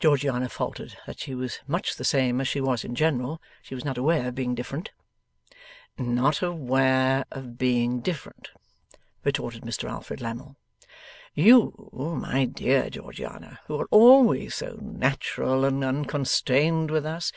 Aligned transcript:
Georgiana 0.00 0.48
faltered 0.48 0.96
that 1.06 1.20
she 1.20 1.32
was 1.32 1.60
much 1.68 1.94
the 1.94 2.02
same 2.04 2.40
as 2.40 2.48
she 2.48 2.60
was 2.60 2.82
in 2.84 2.96
general; 2.96 3.40
she 3.62 3.76
was 3.76 3.84
not 3.84 3.96
aware 3.96 4.26
of 4.26 4.34
being 4.34 4.52
different. 4.52 4.90
'Not 5.96 6.42
aware 6.42 7.24
of 7.30 7.56
being 7.56 8.00
different!' 8.00 8.50
retorted 9.22 9.62
Mr 9.62 9.88
Alfred 9.88 10.20
Lammle. 10.20 10.56
'You, 11.34 11.88
my 12.20 12.46
dear 12.46 12.90
Georgiana! 12.90 13.60
Who 13.68 13.78
are 13.80 13.86
always 13.92 14.56
so 14.56 14.76
natural 14.82 15.64
and 15.64 15.84
unconstrained 15.84 16.90
with 16.90 17.06
us! 17.06 17.32